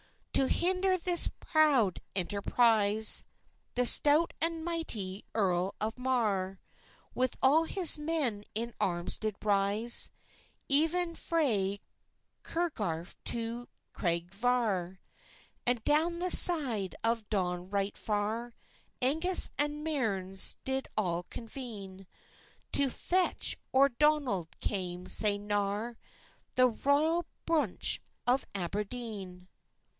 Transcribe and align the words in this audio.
To 0.33 0.47
hinder 0.47 0.97
this 0.97 1.29
prowd 1.39 1.99
enterprise, 2.15 3.23
The 3.75 3.85
stout 3.85 4.33
and 4.41 4.65
michty 4.65 5.23
Erl 5.35 5.75
of 5.79 5.99
Marr 5.99 6.59
With 7.13 7.37
all 7.43 7.65
his 7.65 7.99
men 7.99 8.43
in 8.55 8.73
arms 8.79 9.19
did 9.19 9.37
ryse, 9.41 10.09
Even 10.67 11.13
frae 11.13 11.81
Curgarf 12.41 13.15
to 13.25 13.69
Craigyvar: 13.93 14.97
And 15.67 15.83
down 15.83 16.17
the 16.17 16.31
syde 16.31 16.95
of 17.03 17.29
Don 17.29 17.69
richt 17.69 17.95
far, 17.95 18.55
Angus 19.03 19.51
and 19.59 19.83
Mearns 19.83 20.57
did 20.63 20.87
all 20.97 21.21
convene 21.29 22.07
To 22.71 22.89
fecht, 22.89 23.55
or 23.71 23.89
Donald 23.89 24.47
came 24.61 25.05
sae 25.05 25.37
nar 25.37 25.99
The 26.55 26.69
ryall 26.71 27.25
bruch 27.45 27.99
of 28.25 28.47
Aberdene. 28.55 29.47